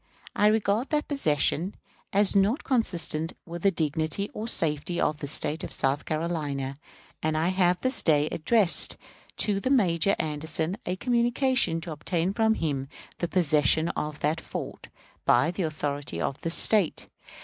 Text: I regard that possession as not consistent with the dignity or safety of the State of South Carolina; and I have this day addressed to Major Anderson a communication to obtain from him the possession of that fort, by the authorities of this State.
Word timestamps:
I 0.35 0.47
regard 0.47 0.89
that 0.89 1.07
possession 1.07 1.75
as 2.11 2.35
not 2.35 2.63
consistent 2.63 3.33
with 3.45 3.61
the 3.61 3.69
dignity 3.69 4.31
or 4.33 4.47
safety 4.47 4.99
of 4.99 5.17
the 5.19 5.27
State 5.27 5.63
of 5.63 5.71
South 5.71 6.05
Carolina; 6.05 6.79
and 7.21 7.37
I 7.37 7.49
have 7.49 7.79
this 7.81 8.01
day 8.01 8.25
addressed 8.31 8.97
to 9.37 9.61
Major 9.69 10.15
Anderson 10.17 10.77
a 10.87 10.95
communication 10.95 11.79
to 11.81 11.91
obtain 11.91 12.33
from 12.33 12.55
him 12.55 12.89
the 13.19 13.27
possession 13.27 13.89
of 13.89 14.21
that 14.21 14.41
fort, 14.41 14.87
by 15.23 15.51
the 15.51 15.61
authorities 15.61 16.23
of 16.23 16.41
this 16.41 16.55
State. 16.55 17.05